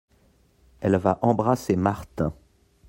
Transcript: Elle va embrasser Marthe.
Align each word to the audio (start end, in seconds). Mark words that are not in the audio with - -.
Elle 0.79 0.95
va 0.95 1.19
embrasser 1.21 1.75
Marthe. 1.75 2.23